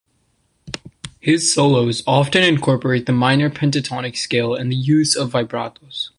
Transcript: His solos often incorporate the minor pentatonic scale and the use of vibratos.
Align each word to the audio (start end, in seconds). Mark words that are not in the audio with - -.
His 1.19 1.53
solos 1.53 2.01
often 2.07 2.41
incorporate 2.41 3.05
the 3.05 3.11
minor 3.13 3.51
pentatonic 3.51 4.17
scale 4.17 4.55
and 4.55 4.71
the 4.71 4.75
use 4.75 5.15
of 5.15 5.31
vibratos. 5.31 6.09